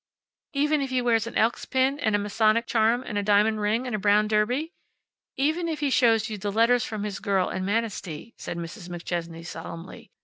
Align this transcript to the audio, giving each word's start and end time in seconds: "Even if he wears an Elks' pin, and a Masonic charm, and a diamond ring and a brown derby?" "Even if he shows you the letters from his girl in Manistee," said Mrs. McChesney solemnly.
"Even 0.53 0.81
if 0.81 0.89
he 0.89 0.99
wears 0.99 1.27
an 1.27 1.37
Elks' 1.37 1.65
pin, 1.65 1.99
and 1.99 2.15
a 2.15 2.17
Masonic 2.17 2.65
charm, 2.65 3.03
and 3.05 3.19
a 3.19 3.21
diamond 3.21 3.61
ring 3.61 3.85
and 3.85 3.95
a 3.95 3.99
brown 3.99 4.27
derby?" 4.27 4.73
"Even 5.37 5.69
if 5.69 5.79
he 5.79 5.91
shows 5.91 6.27
you 6.27 6.39
the 6.39 6.51
letters 6.51 6.83
from 6.83 7.03
his 7.03 7.19
girl 7.19 7.51
in 7.51 7.63
Manistee," 7.65 8.33
said 8.35 8.57
Mrs. 8.57 8.89
McChesney 8.89 9.45
solemnly. 9.45 10.09